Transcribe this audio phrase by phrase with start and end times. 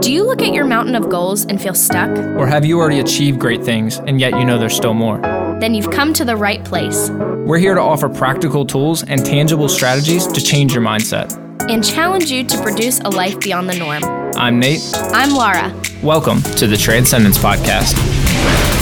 [0.00, 2.10] Do you look at your mountain of goals and feel stuck?
[2.10, 5.18] Or have you already achieved great things and yet you know there's still more?
[5.58, 7.08] Then you've come to the right place.
[7.10, 11.32] We're here to offer practical tools and tangible strategies to change your mindset.
[11.70, 14.04] And challenge you to produce a life beyond the norm.
[14.36, 14.82] I'm Nate.
[14.94, 15.74] I'm Laura.
[16.02, 18.75] Welcome to the Transcendence Podcast.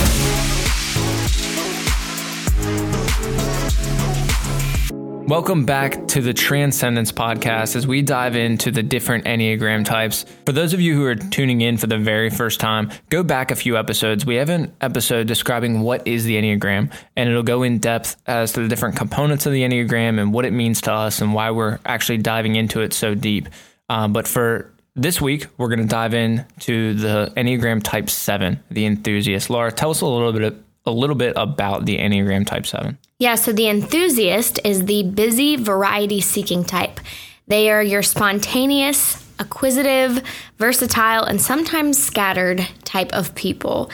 [5.26, 10.26] Welcome back to the Transcendence Podcast as we dive into the different Enneagram types.
[10.44, 13.50] For those of you who are tuning in for the very first time, go back
[13.50, 14.26] a few episodes.
[14.26, 18.52] We have an episode describing what is the Enneagram, and it'll go in depth as
[18.52, 21.50] to the different components of the Enneagram and what it means to us and why
[21.50, 23.48] we're actually diving into it so deep.
[23.88, 28.84] Um, but for this week, we're going to dive into the Enneagram Type 7, the
[28.84, 29.48] enthusiast.
[29.48, 30.54] Laura, tell us a little bit
[30.84, 32.98] a little bit about the Enneagram Type 7.
[33.18, 36.98] Yeah, so the enthusiast is the busy, variety seeking type.
[37.46, 40.22] They are your spontaneous, acquisitive,
[40.58, 43.90] versatile, and sometimes scattered type of people.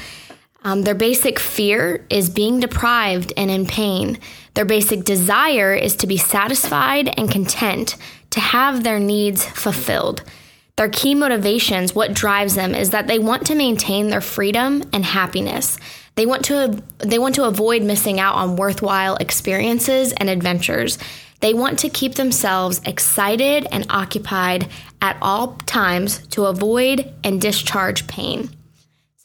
[0.62, 4.18] Um, their basic fear is being deprived and in pain.
[4.54, 7.96] Their basic desire is to be satisfied and content,
[8.30, 10.23] to have their needs fulfilled.
[10.76, 15.04] Their key motivations, what drives them, is that they want to maintain their freedom and
[15.04, 15.79] happiness.
[16.21, 20.99] They want to they want to avoid missing out on worthwhile experiences and adventures.
[21.40, 24.68] They want to keep themselves excited and occupied
[25.01, 28.51] at all times to avoid and discharge pain.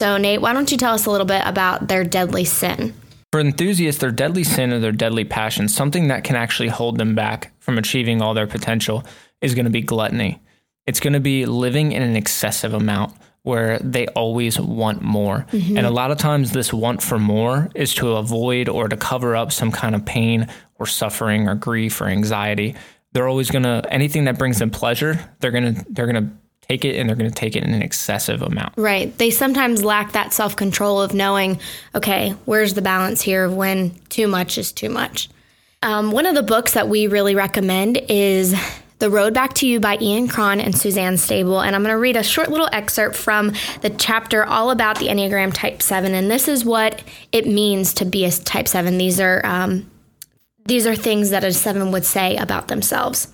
[0.00, 2.94] So, Nate, why don't you tell us a little bit about their deadly sin?
[3.30, 7.14] For enthusiasts, their deadly sin or their deadly passion, something that can actually hold them
[7.14, 9.04] back from achieving all their potential,
[9.42, 10.40] is going to be gluttony.
[10.86, 13.14] It's going to be living in an excessive amount
[13.46, 15.46] where they always want more.
[15.52, 15.76] Mm-hmm.
[15.76, 19.36] And a lot of times, this want for more is to avoid or to cover
[19.36, 20.48] up some kind of pain
[20.80, 22.74] or suffering or grief or anxiety.
[23.12, 25.20] They're always gonna anything that brings them pleasure.
[25.38, 26.32] They're gonna they're gonna
[26.68, 28.74] take it and they're going to take it in an excessive amount.
[28.76, 29.16] Right.
[29.18, 31.60] They sometimes lack that self control of knowing,
[31.94, 35.28] okay, where's the balance here of when too much is too much.
[35.82, 38.54] Um, one of the books that we really recommend is
[38.98, 41.64] the Road Back to You by Ian Cron and Suzanne Stabile.
[41.64, 43.52] And I'm going to read a short little excerpt from
[43.82, 46.14] the chapter all about the Enneagram Type 7.
[46.14, 47.02] And this is what
[47.32, 48.96] it means to be a Type 7.
[48.96, 49.90] These are, um,
[50.64, 53.28] these are things that a 7 would say about themselves.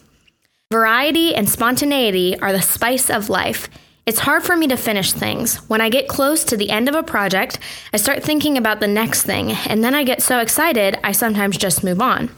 [0.73, 3.69] Variety and spontaneity are the spice of life.
[4.05, 5.59] It's hard for me to finish things.
[5.69, 7.61] When I get close to the end of a project,
[7.93, 11.56] I start thinking about the next thing, and then I get so excited, I sometimes
[11.56, 12.31] just move on.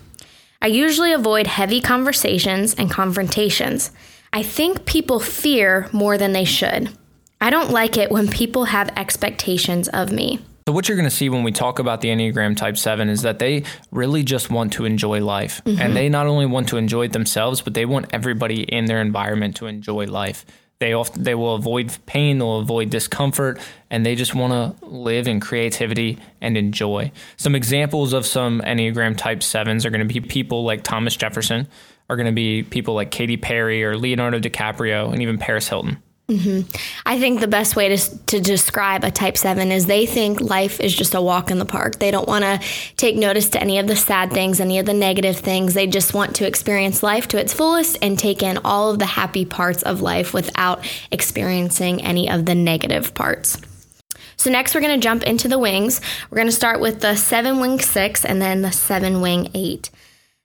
[0.63, 3.91] I usually avoid heavy conversations and confrontations.
[4.33, 6.91] I think people fear more than they should.
[7.41, 10.41] I don't like it when people have expectations of me.
[10.67, 13.21] So, what you're going to see when we talk about the Enneagram Type 7 is
[13.21, 15.61] that they really just want to enjoy life.
[15.65, 15.81] Mm-hmm.
[15.81, 19.03] And they not only want to enjoy it themselves, but they want everybody in their
[19.03, 20.47] environment to enjoy life.
[20.81, 25.29] They often, they will avoid pain, they'll avoid discomfort, and they just want to live
[25.29, 27.12] in creativity and enjoy.
[27.37, 31.69] Some examples of some Enneagram Type Sevens are going to be people like Thomas Jefferson,
[32.11, 36.03] are going to be people like Katy Perry or Leonardo DiCaprio, and even Paris Hilton.
[36.29, 36.71] Mm-hmm.
[37.05, 40.81] I think the best way to, to describe a type 7 is they think life
[40.81, 41.99] is just a walk in the park.
[41.99, 42.61] They don't want to
[42.97, 45.75] take notice to any of the sad things, any of the negative things.
[45.75, 49.07] They just want to experience life to its fullest and take in all of the
[49.07, 53.61] happy parts of life without experiencing any of the negative parts.
[54.37, 56.01] So, next, we're going to jump into the wings.
[56.31, 59.91] We're going to start with the seven wing six and then the seven wing eight.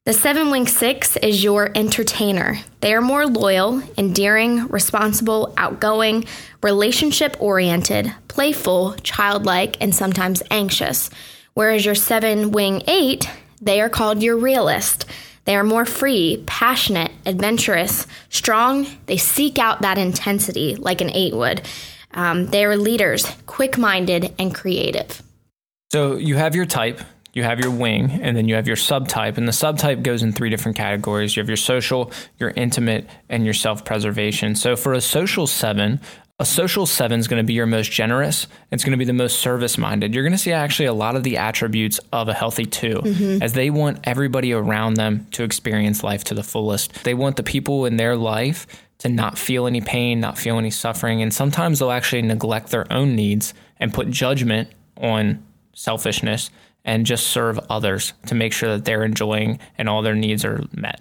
[0.09, 2.58] The seven wing six is your entertainer.
[2.81, 6.25] They are more loyal, endearing, responsible, outgoing,
[6.64, 11.12] relationship oriented, playful, childlike, and sometimes anxious.
[11.53, 13.30] Whereas your seven wing eight,
[13.62, 15.06] they are called your realist.
[15.46, 18.88] They are more free, passionate, adventurous, strong.
[19.06, 21.62] They seek out that intensity like an eight would.
[22.16, 25.22] Um, they are leaders, quick minded, and creative.
[25.91, 27.00] So you have your type,
[27.39, 29.38] you have your wing, and then you have your subtype.
[29.38, 33.45] And the subtype goes in three different categories you have your social, your intimate, and
[33.45, 34.55] your self preservation.
[34.55, 36.01] So for a social seven,
[36.38, 38.47] a social seven is going to be your most generous.
[38.72, 40.14] It's going to be the most service minded.
[40.14, 43.43] You're going to see actually a lot of the attributes of a healthy 2 mm-hmm.
[43.43, 47.03] as they want everybody around them to experience life to the fullest.
[47.05, 48.67] They want the people in their life
[48.99, 51.22] to not feel any pain, not feel any suffering.
[51.22, 55.41] And sometimes they'll actually neglect their own needs and put judgment on
[55.73, 56.52] selfishness
[56.90, 60.64] and just serve others to make sure that they're enjoying and all their needs are
[60.74, 61.00] met.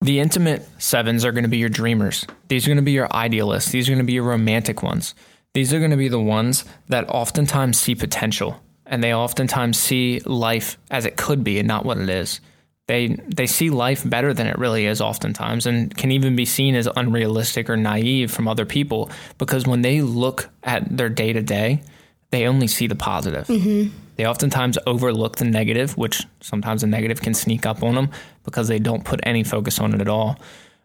[0.00, 2.24] The intimate sevens are going to be your dreamers.
[2.46, 3.72] These are going to be your idealists.
[3.72, 5.16] These are going to be your romantic ones.
[5.54, 10.20] These are going to be the ones that oftentimes see potential and they oftentimes see
[10.20, 12.40] life as it could be and not what it is.
[12.86, 16.76] they they see life better than it really is oftentimes and can even be seen
[16.76, 21.42] as unrealistic or naive from other people because when they look at their day to
[21.42, 21.82] day
[22.30, 23.90] they only see the positive mm-hmm.
[24.18, 28.10] They oftentimes overlook the negative which sometimes the negative can sneak up on them
[28.44, 30.38] because they don't put any focus on it at all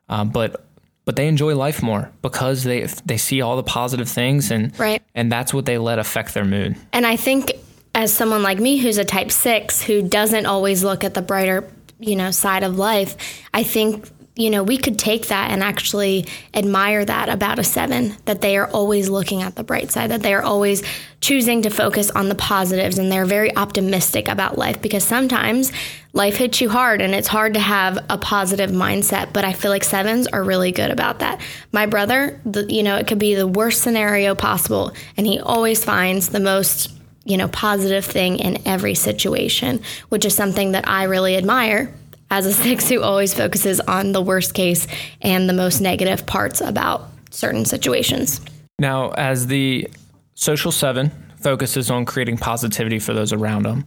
[0.07, 0.65] uh, but
[1.05, 5.01] but they enjoy life more because they they see all the positive things and right.
[5.15, 7.51] and that's what they let affect their mood and i think
[7.95, 11.69] as someone like me who's a type 6 who doesn't always look at the brighter
[11.99, 16.25] you know side of life i think you know we could take that and actually
[16.53, 20.23] admire that about a seven that they are always looking at the bright side that
[20.23, 20.81] they are always
[21.21, 25.71] choosing to focus on the positives and they're very optimistic about life because sometimes
[26.13, 29.69] life hits you hard and it's hard to have a positive mindset but i feel
[29.69, 31.39] like sevens are really good about that.
[31.71, 35.83] My brother the, you know it could be the worst scenario possible and he always
[35.83, 36.91] finds the most
[37.25, 41.93] you know, positive thing in every situation, which is something that I really admire
[42.33, 44.87] as a six who always focuses on the worst case
[45.21, 48.41] and the most negative parts about certain situations.
[48.79, 49.87] Now, as the
[50.33, 53.85] social seven focuses on creating positivity for those around them,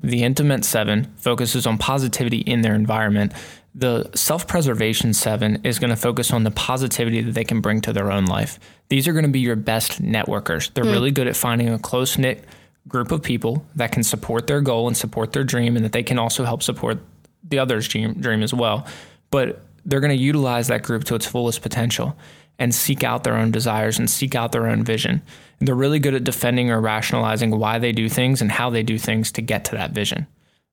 [0.00, 3.32] the intimate seven focuses on positivity in their environment.
[3.74, 7.80] The self preservation seven is going to focus on the positivity that they can bring
[7.80, 8.60] to their own life.
[8.90, 10.72] These are going to be your best networkers.
[10.72, 10.92] They're mm.
[10.92, 12.44] really good at finding a close knit
[12.86, 16.04] group of people that can support their goal and support their dream, and that they
[16.04, 17.00] can also help support
[17.42, 18.86] the other's dream, dream as well.
[19.30, 22.16] But they're going to utilize that group to its fullest potential
[22.58, 25.22] and seek out their own desires and seek out their own vision.
[25.58, 28.82] And they're really good at defending or rationalizing why they do things and how they
[28.82, 30.26] do things to get to that vision.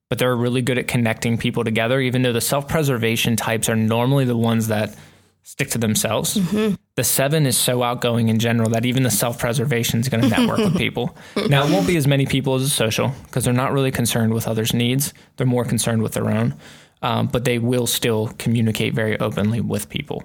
[0.09, 3.75] But they're really good at connecting people together, even though the self preservation types are
[3.75, 4.95] normally the ones that
[5.45, 6.37] stick to themselves.
[6.37, 6.75] Mm-hmm.
[6.95, 10.29] The seven is so outgoing in general that even the self preservation is going to
[10.29, 11.15] network with people.
[11.47, 14.33] Now, it won't be as many people as a social because they're not really concerned
[14.33, 16.55] with others' needs, they're more concerned with their own.
[17.01, 20.23] Um, but they will still communicate very openly with people.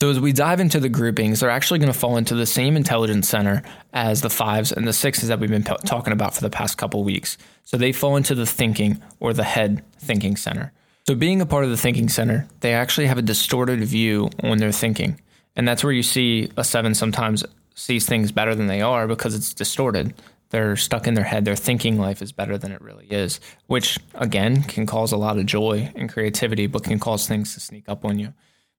[0.00, 2.76] So, as we dive into the groupings, they're actually going to fall into the same
[2.76, 3.62] intelligence center
[3.92, 6.78] as the fives and the sixes that we've been p- talking about for the past
[6.78, 7.38] couple weeks.
[7.62, 10.72] So, they fall into the thinking or the head thinking center.
[11.08, 14.58] So, being a part of the thinking center, they actually have a distorted view on
[14.58, 15.18] their thinking.
[15.56, 19.34] And that's where you see a seven sometimes sees things better than they are because
[19.34, 20.12] it's distorted.
[20.50, 21.46] They're stuck in their head.
[21.46, 25.38] They're thinking life is better than it really is, which again can cause a lot
[25.38, 28.34] of joy and creativity, but can cause things to sneak up on you.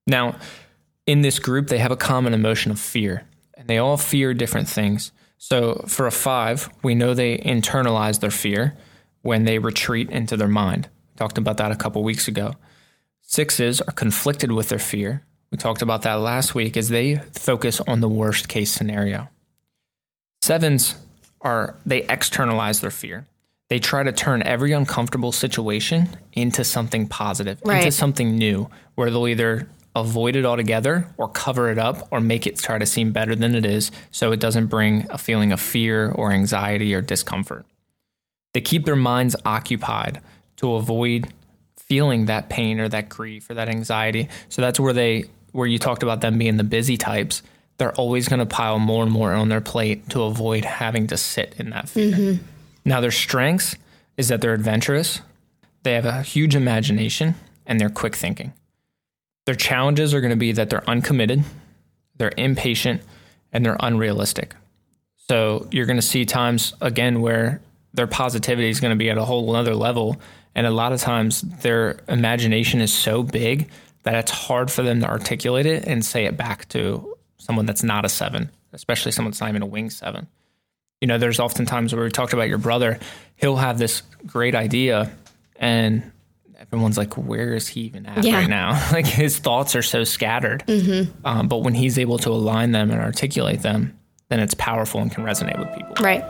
[0.05, 0.35] Now,
[1.07, 3.25] in this group, they have a common emotion of fear,
[3.55, 5.11] and they all fear different things.
[5.39, 8.77] So, for a five, we know they internalize their fear
[9.23, 10.89] when they retreat into their mind.
[11.19, 12.53] Talked about that a couple weeks ago.
[13.21, 15.25] Sixes are conflicted with their fear.
[15.51, 19.27] We talked about that last week as they focus on the worst case scenario.
[20.41, 20.95] Sevens
[21.41, 23.27] are they externalize their fear.
[23.67, 27.79] They try to turn every uncomfortable situation into something positive, right.
[27.79, 29.67] into something new, where they'll either
[29.97, 33.55] avoid it altogether or cover it up or make it try to seem better than
[33.55, 37.65] it is so it doesn't bring a feeling of fear or anxiety or discomfort.
[38.53, 40.21] They keep their minds occupied
[40.59, 41.33] to avoid
[41.75, 44.29] feeling that pain or that grief or that anxiety.
[44.47, 47.41] So that's where they where you talked about them being the busy types,
[47.77, 51.17] they're always going to pile more and more on their plate to avoid having to
[51.17, 52.13] sit in that fear.
[52.13, 52.43] Mm-hmm.
[52.85, 53.75] Now their strengths
[54.17, 55.21] is that they're adventurous,
[55.83, 57.35] they have a huge imagination,
[57.65, 58.53] and they're quick thinking.
[59.45, 61.43] Their challenges are going to be that they're uncommitted,
[62.17, 63.01] they're impatient,
[63.51, 64.55] and they're unrealistic.
[65.29, 67.61] So you're going to see times again where
[67.93, 70.19] their positivity is going to be at a whole other level
[70.55, 73.69] and a lot of times their imagination is so big
[74.03, 77.83] that it's hard for them to articulate it and say it back to someone that's
[77.83, 80.27] not a seven, especially someone that's not even a wing seven.
[81.01, 82.99] You know, there's often times where we talked about your brother,
[83.35, 85.11] he'll have this great idea
[85.55, 86.11] and
[86.59, 88.35] everyone's like, where is he even at yeah.
[88.35, 88.89] right now?
[88.91, 90.63] like his thoughts are so scattered.
[90.67, 91.25] Mm-hmm.
[91.25, 93.97] Um, but when he's able to align them and articulate them,
[94.29, 95.95] then it's powerful and can resonate with people.
[95.99, 96.23] Right.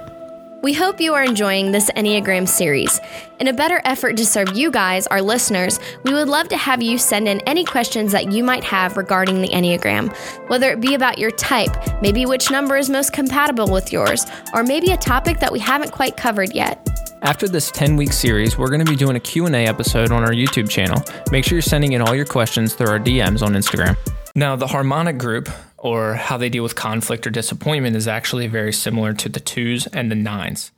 [0.61, 2.99] We hope you are enjoying this Enneagram series.
[3.39, 6.83] In a better effort to serve you guys, our listeners, we would love to have
[6.83, 10.13] you send in any questions that you might have regarding the Enneagram,
[10.49, 14.63] whether it be about your type, maybe which number is most compatible with yours, or
[14.63, 16.85] maybe a topic that we haven't quite covered yet.
[17.21, 20.69] After this 10-week series, we're going to be doing a Q&A episode on our YouTube
[20.69, 21.01] channel.
[21.31, 23.95] Make sure you're sending in all your questions through our DMs on Instagram.
[24.35, 25.47] Now, the harmonic group,
[25.81, 29.87] or how they deal with conflict or disappointment, is actually very similar to the twos
[29.87, 30.71] and the nines.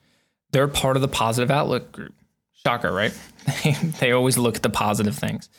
[0.52, 2.14] They're part of the positive outlook group.
[2.66, 3.14] Shocker, right?
[4.00, 5.50] they always look at the positive things.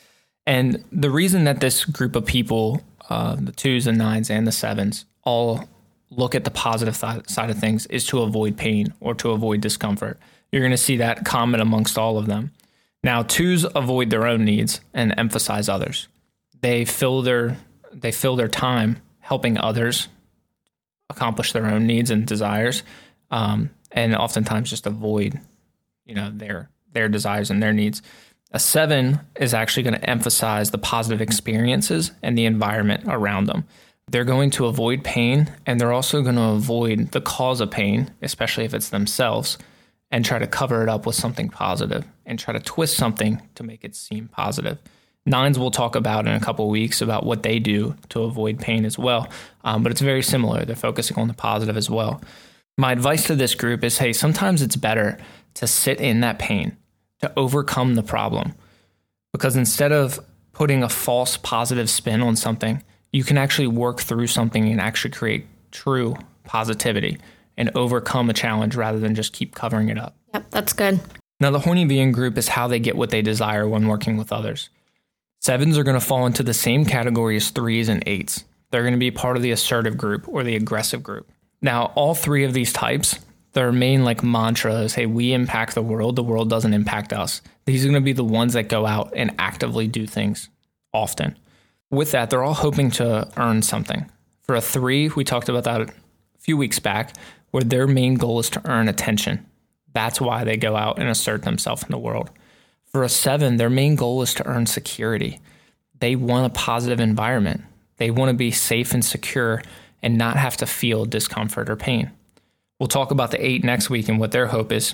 [0.45, 4.51] And the reason that this group of people, uh, the twos and nines and the
[4.51, 5.67] sevens, all
[6.09, 9.61] look at the positive th- side of things is to avoid pain or to avoid
[9.61, 10.19] discomfort.
[10.51, 12.51] You're going to see that common amongst all of them.
[13.03, 16.07] Now, twos avoid their own needs and emphasize others.
[16.61, 17.57] They fill their
[17.91, 20.09] they fill their time helping others
[21.09, 22.83] accomplish their own needs and desires,
[23.31, 25.39] um, and oftentimes just avoid,
[26.05, 28.01] you know, their their desires and their needs.
[28.51, 33.63] A seven is actually going to emphasize the positive experiences and the environment around them.
[34.11, 38.11] They're going to avoid pain and they're also going to avoid the cause of pain,
[38.21, 39.57] especially if it's themselves,
[40.11, 43.63] and try to cover it up with something positive and try to twist something to
[43.63, 44.77] make it seem positive.
[45.25, 48.83] Nines we'll talk about in a couple weeks about what they do to avoid pain
[48.85, 49.29] as well,
[49.63, 50.65] um, but it's very similar.
[50.65, 52.21] They're focusing on the positive as well.
[52.77, 55.17] My advice to this group is hey, sometimes it's better
[55.55, 56.75] to sit in that pain
[57.21, 58.53] to overcome the problem.
[59.31, 60.19] Because instead of
[60.51, 65.11] putting a false positive spin on something, you can actually work through something and actually
[65.11, 67.17] create true positivity
[67.57, 70.15] and overcome a challenge rather than just keep covering it up.
[70.33, 70.99] Yep, that's good.
[71.39, 74.69] Now, the Hornevian group is how they get what they desire when working with others.
[75.43, 78.45] Sevens are going to fall into the same category as threes and eights.
[78.71, 81.29] They're going to be part of the assertive group or the aggressive group.
[81.61, 83.19] Now, all three of these types
[83.51, 87.41] their main like mantra is hey we impact the world the world doesn't impact us.
[87.65, 90.49] These are going to be the ones that go out and actively do things
[90.91, 91.37] often.
[91.91, 94.09] With that they're all hoping to earn something.
[94.41, 95.93] For a three we talked about that a
[96.39, 97.15] few weeks back
[97.51, 99.45] where their main goal is to earn attention.
[99.93, 102.31] That's why they go out and assert themselves in the world
[102.93, 105.39] for a seven their main goal is to earn security
[105.99, 107.61] they want a positive environment
[107.97, 109.61] they want to be safe and secure
[110.01, 112.11] and not have to feel discomfort or pain
[112.83, 114.93] We'll talk about the eight next week and what their hope is.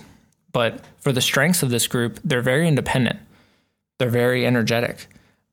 [0.52, 3.18] But for the strengths of this group, they're very independent.
[3.98, 5.08] They're very energetic,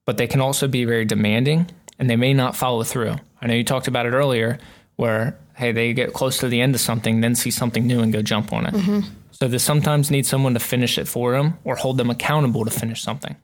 [0.05, 3.17] but they can also be very demanding and they may not follow through.
[3.41, 4.59] I know you talked about it earlier
[4.97, 8.13] where, hey, they get close to the end of something, then see something new and
[8.13, 8.75] go jump on it.
[8.75, 9.09] Mm-hmm.
[9.31, 12.71] So they sometimes need someone to finish it for them or hold them accountable to
[12.71, 13.37] finish something.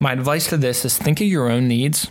[0.00, 2.10] My advice to this is think of your own needs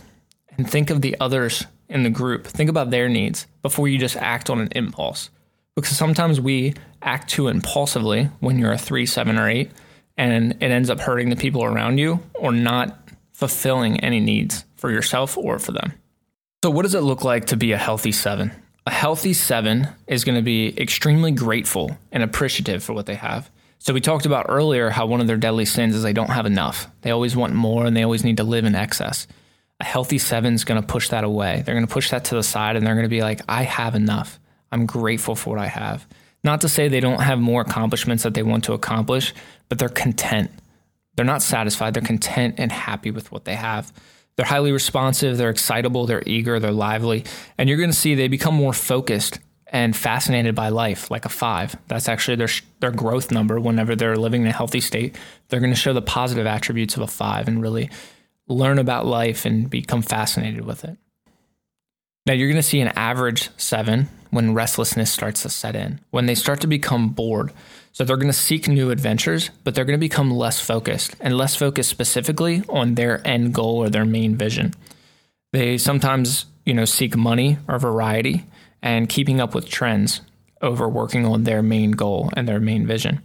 [0.56, 2.46] and think of the others in the group.
[2.46, 5.30] Think about their needs before you just act on an impulse
[5.74, 9.70] because sometimes we act too impulsively when you're a three, seven, or eight,
[10.16, 12.98] and it ends up hurting the people around you or not
[13.32, 15.92] fulfilling any needs for yourself or for them.
[16.64, 18.50] So, what does it look like to be a healthy seven?
[18.88, 23.50] A healthy seven is going to be extremely grateful and appreciative for what they have.
[23.78, 26.46] So, we talked about earlier how one of their deadly sins is they don't have
[26.46, 26.86] enough.
[27.02, 29.26] They always want more and they always need to live in excess.
[29.78, 31.62] A healthy seven is going to push that away.
[31.66, 33.64] They're going to push that to the side and they're going to be like, I
[33.64, 34.40] have enough.
[34.72, 36.06] I'm grateful for what I have.
[36.42, 39.34] Not to say they don't have more accomplishments that they want to accomplish,
[39.68, 40.50] but they're content.
[41.14, 41.92] They're not satisfied.
[41.92, 43.92] They're content and happy with what they have.
[44.38, 47.24] They're highly responsive, they're excitable, they're eager, they're lively.
[47.58, 51.28] And you're going to see they become more focused and fascinated by life, like a
[51.28, 51.74] five.
[51.88, 55.16] That's actually their, their growth number whenever they're living in a healthy state.
[55.48, 57.90] They're going to show the positive attributes of a five and really
[58.46, 60.96] learn about life and become fascinated with it.
[62.24, 66.26] Now, you're going to see an average seven when restlessness starts to set in, when
[66.26, 67.52] they start to become bored.
[67.92, 71.36] So they're going to seek new adventures, but they're going to become less focused and
[71.36, 74.74] less focused specifically on their end goal or their main vision.
[75.52, 78.44] They sometimes, you know, seek money or variety
[78.82, 80.20] and keeping up with trends
[80.60, 83.22] over working on their main goal and their main vision.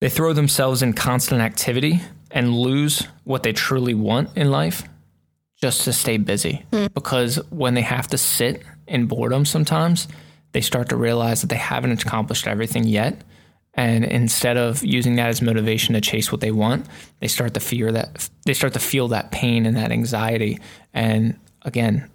[0.00, 4.84] They throw themselves in constant activity and lose what they truly want in life
[5.60, 6.64] just to stay busy.
[6.70, 6.92] Mm.
[6.92, 10.06] Because when they have to sit in boredom sometimes,
[10.52, 13.22] they start to realize that they haven't accomplished everything yet.
[13.74, 16.86] And instead of using that as motivation to chase what they want,
[17.20, 20.58] they start to fear that they start to feel that pain and that anxiety.
[20.94, 22.10] And again,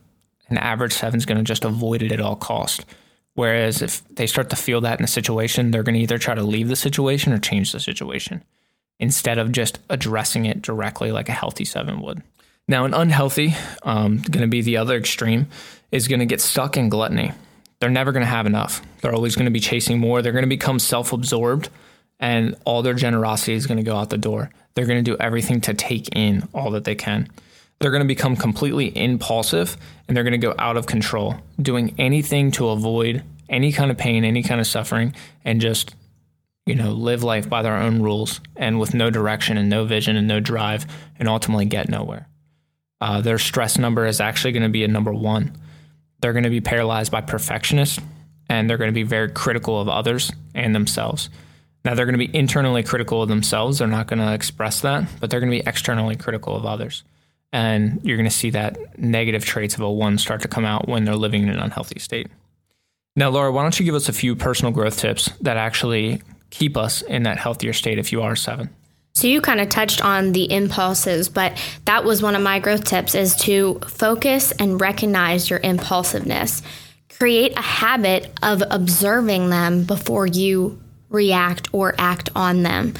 [0.49, 2.85] an average seven is going to just avoid it at all cost.
[3.33, 6.35] Whereas if they start to feel that in a situation, they're going to either try
[6.35, 8.43] to leave the situation or change the situation
[8.99, 12.21] instead of just addressing it directly like a healthy seven would.
[12.67, 15.47] Now, an unhealthy, um, going to be the other extreme,
[15.91, 17.31] is going to get stuck in gluttony.
[17.81, 18.81] They're never going to have enough.
[19.01, 20.21] They're always going to be chasing more.
[20.21, 21.69] They're going to become self absorbed,
[22.19, 24.49] and all their generosity is going to go out the door.
[24.73, 27.27] They're going to do everything to take in all that they can.
[27.79, 29.75] They're going to become completely impulsive
[30.07, 33.97] and they're going to go out of control, doing anything to avoid any kind of
[33.97, 35.95] pain, any kind of suffering, and just
[36.67, 40.15] you know, live life by their own rules and with no direction and no vision
[40.15, 40.85] and no drive
[41.17, 42.27] and ultimately get nowhere
[43.01, 45.57] uh, their stress number is actually going to be a number one.
[46.21, 47.99] They're going to be paralyzed by perfectionists
[48.49, 51.29] and they're going to be very critical of others and themselves.
[51.83, 53.79] Now, they're going to be internally critical of themselves.
[53.79, 57.03] They're not going to express that, but they're going to be externally critical of others.
[57.53, 60.87] And you're going to see that negative traits of a one start to come out
[60.87, 62.27] when they're living in an unhealthy state.
[63.15, 66.77] Now, Laura, why don't you give us a few personal growth tips that actually keep
[66.77, 68.69] us in that healthier state if you are seven?
[69.21, 72.85] So you kind of touched on the impulses, but that was one of my growth
[72.85, 76.63] tips is to focus and recognize your impulsiveness.
[77.19, 82.95] Create a habit of observing them before you react or act on them.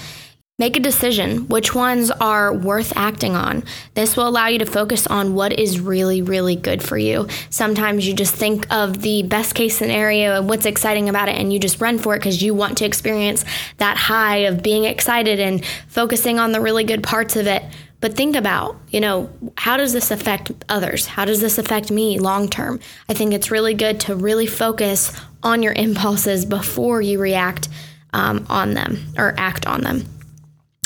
[0.61, 3.63] Make a decision which ones are worth acting on.
[3.95, 7.27] This will allow you to focus on what is really, really good for you.
[7.49, 11.51] Sometimes you just think of the best case scenario and what's exciting about it, and
[11.51, 13.43] you just run for it because you want to experience
[13.77, 17.63] that high of being excited and focusing on the really good parts of it.
[17.99, 21.07] But think about, you know, how does this affect others?
[21.07, 22.79] How does this affect me long term?
[23.09, 27.67] I think it's really good to really focus on your impulses before you react
[28.13, 30.05] um, on them or act on them.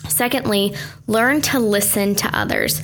[0.09, 0.75] Secondly,
[1.07, 2.81] learn to listen to others.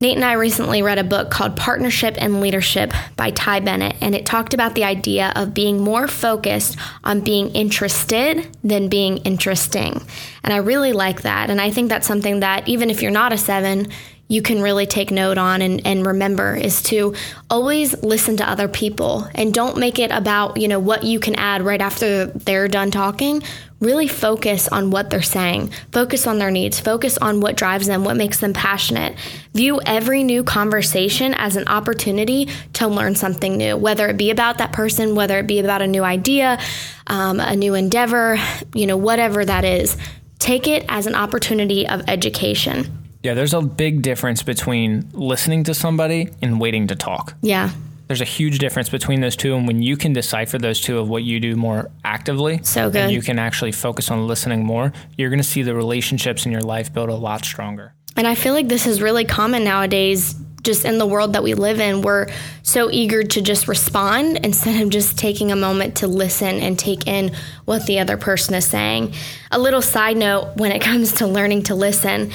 [0.00, 4.14] Nate and I recently read a book called Partnership and Leadership by Ty Bennett, and
[4.14, 10.02] it talked about the idea of being more focused on being interested than being interesting.
[10.42, 11.48] And I really like that.
[11.48, 13.88] And I think that's something that, even if you're not a seven,
[14.28, 17.14] you can really take note on and, and remember is to
[17.50, 21.34] always listen to other people and don't make it about you know what you can
[21.34, 23.42] add right after they're done talking
[23.84, 25.70] really focus on what they're saying.
[25.92, 26.80] Focus on their needs.
[26.80, 29.16] Focus on what drives them what makes them passionate.
[29.52, 34.58] View every new conversation as an opportunity to learn something new whether it be about
[34.58, 36.58] that person whether it be about a new idea
[37.06, 38.38] um, a new endeavor
[38.74, 39.96] you know whatever that is.
[40.38, 43.04] Take it as an opportunity of education.
[43.22, 47.34] Yeah, there's a big difference between listening to somebody and waiting to talk.
[47.40, 47.70] Yeah.
[48.06, 51.08] There's a huge difference between those two, and when you can decipher those two of
[51.08, 54.92] what you do more actively, so good, and you can actually focus on listening more,
[55.16, 57.94] you're going to see the relationships in your life build a lot stronger.
[58.16, 61.54] And I feel like this is really common nowadays, just in the world that we
[61.54, 62.02] live in.
[62.02, 62.28] We're
[62.62, 67.06] so eager to just respond instead of just taking a moment to listen and take
[67.06, 67.34] in
[67.64, 69.14] what the other person is saying.
[69.50, 72.32] A little side note when it comes to learning to listen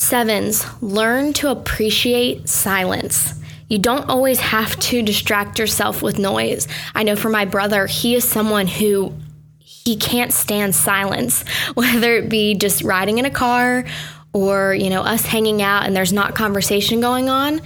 [0.00, 3.34] Sevens, learn to appreciate silence.
[3.70, 6.68] You don't always have to distract yourself with noise.
[6.94, 9.14] I know for my brother, he is someone who
[9.58, 13.86] he can't stand silence, whether it be just riding in a car
[14.34, 17.62] or, you know, us hanging out and there's not conversation going on.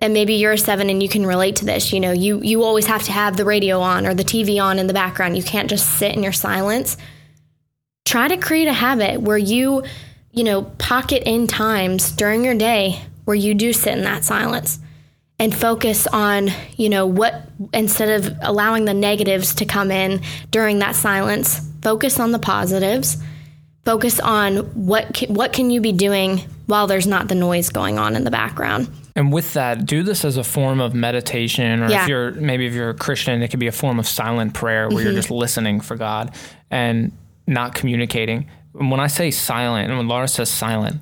[0.00, 1.92] And maybe you're a seven and you can relate to this.
[1.92, 4.80] You know, you, you always have to have the radio on or the TV on
[4.80, 5.36] in the background.
[5.36, 6.96] You can't just sit in your silence.
[8.04, 9.84] Try to create a habit where you
[10.32, 14.78] you know, pocket in times during your day where you do sit in that silence
[15.42, 20.20] and focus on, you know, what instead of allowing the negatives to come in
[20.52, 23.16] during that silence, focus on the positives.
[23.84, 27.98] Focus on what can, what can you be doing while there's not the noise going
[27.98, 28.88] on in the background.
[29.16, 32.04] And with that, do this as a form of meditation, or yeah.
[32.04, 34.88] if you're maybe if you're a Christian, it could be a form of silent prayer
[34.88, 35.06] where mm-hmm.
[35.06, 36.32] you're just listening for God
[36.70, 37.10] and
[37.48, 41.00] not communicating when I say silent, and when Laura says silent,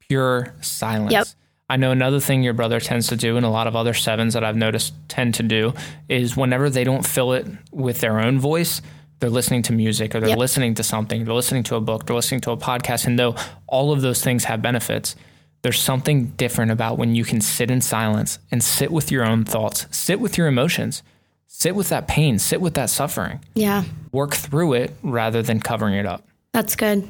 [0.00, 1.12] pure silence.
[1.12, 1.26] Yep.
[1.70, 4.34] I know another thing your brother tends to do, and a lot of other sevens
[4.34, 5.72] that I've noticed tend to do,
[6.08, 8.82] is whenever they don't fill it with their own voice,
[9.20, 10.38] they're listening to music or they're yep.
[10.38, 13.06] listening to something, they're listening to a book, they're listening to a podcast.
[13.06, 13.36] And though
[13.68, 15.14] all of those things have benefits,
[15.62, 19.44] there's something different about when you can sit in silence and sit with your own
[19.44, 21.04] thoughts, sit with your emotions,
[21.46, 23.44] sit with that pain, sit with that suffering.
[23.54, 23.84] Yeah.
[24.10, 26.26] Work through it rather than covering it up.
[26.52, 27.08] That's good.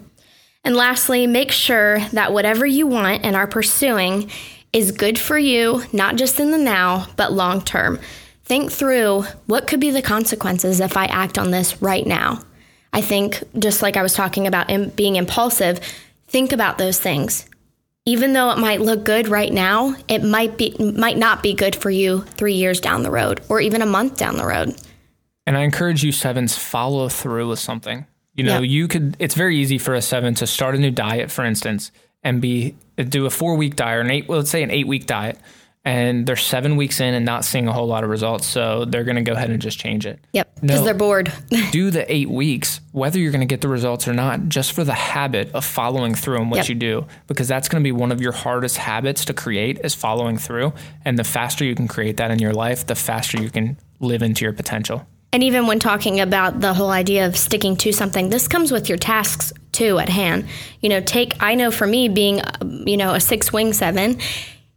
[0.62, 4.30] And lastly, make sure that whatever you want and are pursuing
[4.72, 7.98] is good for you, not just in the now, but long term.
[8.44, 12.42] Think through what could be the consequences if I act on this right now.
[12.92, 15.80] I think, just like I was talking about being impulsive,
[16.26, 17.46] think about those things.
[18.04, 21.76] Even though it might look good right now, it might be might not be good
[21.76, 24.74] for you 3 years down the road or even a month down the road.
[25.46, 28.06] And I encourage you sevens follow through with something.
[28.40, 29.16] You know, you could.
[29.18, 32.76] It's very easy for a seven to start a new diet, for instance, and be
[32.96, 34.28] do a four week diet or an eight.
[34.28, 35.38] Well, let's say an eight week diet,
[35.84, 38.46] and they're seven weeks in and not seeing a whole lot of results.
[38.46, 40.20] So they're going to go ahead and just change it.
[40.32, 41.32] Yep, because no, they're bored.
[41.70, 44.84] do the eight weeks, whether you're going to get the results or not, just for
[44.84, 46.68] the habit of following through on what yep.
[46.68, 49.94] you do, because that's going to be one of your hardest habits to create is
[49.94, 50.72] following through.
[51.04, 54.22] And the faster you can create that in your life, the faster you can live
[54.22, 55.06] into your potential.
[55.32, 58.88] And even when talking about the whole idea of sticking to something, this comes with
[58.88, 60.46] your tasks too at hand.
[60.80, 64.18] You know, take, I know for me being, um, you know, a six wing seven,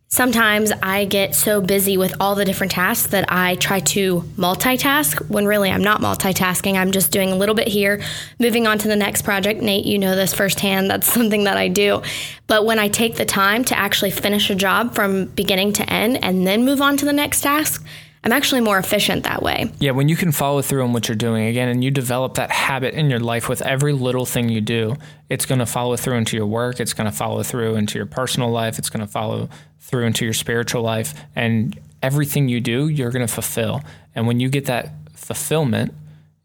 [0.09, 5.27] sometimes I get so busy with all the different tasks that I try to multitask
[5.27, 6.75] when really I'm not multitasking.
[6.75, 8.03] I'm just doing a little bit here,
[8.39, 9.63] moving on to the next project.
[9.63, 10.87] Nate, you know this firsthand.
[10.87, 12.03] That's something that I do.
[12.45, 16.23] But when I take the time to actually finish a job from beginning to end
[16.23, 17.83] and then move on to the next task,
[18.23, 19.69] I'm actually more efficient that way.
[19.79, 22.51] Yeah, when you can follow through on what you're doing again and you develop that
[22.51, 24.95] habit in your life with every little thing you do,
[25.29, 28.05] it's going to follow through into your work, it's going to follow through into your
[28.05, 29.49] personal life, it's going to follow
[29.81, 33.81] through into your spiritual life and everything you do, you're going to fulfill.
[34.15, 35.93] And when you get that fulfillment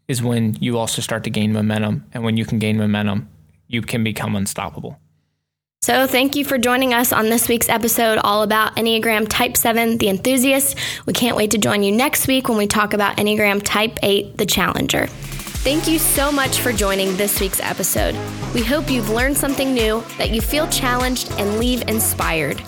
[0.09, 3.29] is when you also start to gain momentum and when you can gain momentum,
[3.67, 4.99] you can become unstoppable.
[5.89, 9.97] So, thank you for joining us on this week's episode all about Enneagram Type 7,
[9.97, 10.77] the enthusiast.
[11.07, 14.37] We can't wait to join you next week when we talk about Enneagram Type 8,
[14.37, 15.07] the challenger.
[15.07, 18.13] Thank you so much for joining this week's episode.
[18.53, 22.61] We hope you've learned something new, that you feel challenged, and leave inspired.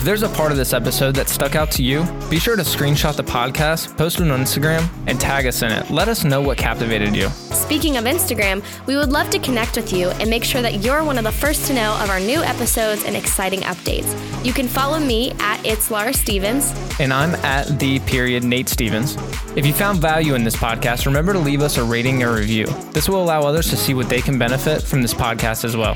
[0.00, 2.62] If there's a part of this episode that stuck out to you, be sure to
[2.62, 5.90] screenshot the podcast, post it on Instagram, and tag us in it.
[5.90, 7.28] Let us know what captivated you.
[7.28, 11.04] Speaking of Instagram, we would love to connect with you and make sure that you're
[11.04, 14.08] one of the first to know of our new episodes and exciting updates.
[14.42, 16.72] You can follow me at It's Laura Stevens.
[16.98, 19.18] And I'm at the period Nate Stevens.
[19.54, 22.64] If you found value in this podcast, remember to leave us a rating or review.
[22.92, 25.94] This will allow others to see what they can benefit from this podcast as well.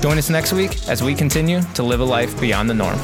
[0.00, 3.00] Join us next week as we continue to live a life beyond the norm.